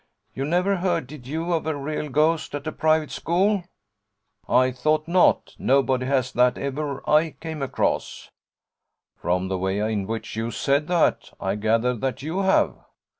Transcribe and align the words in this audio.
You 0.33 0.45
never 0.45 0.77
heard, 0.77 1.05
did 1.05 1.27
you, 1.27 1.53
of 1.53 1.67
a 1.67 1.75
real 1.75 2.09
ghost 2.09 2.55
at 2.55 2.65
a 2.65 2.71
private 2.71 3.11
school? 3.11 3.65
I 4.49 4.71
thought 4.71 5.07
not; 5.07 5.53
nobody 5.59 6.07
has 6.07 6.31
that 6.33 6.57
ever 6.57 7.07
I 7.07 7.35
came 7.39 7.61
across.' 7.61 8.31
'From 9.17 9.47
the 9.47 9.59
way 9.59 9.77
in 9.77 10.07
which 10.07 10.35
you 10.35 10.49
said 10.49 10.87
that, 10.87 11.29
I 11.39 11.53
gather 11.53 11.93
that 11.95 12.23
you 12.23 12.39
have.' 12.39 12.77